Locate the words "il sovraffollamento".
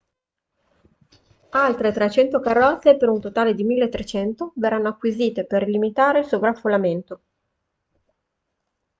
6.21-7.21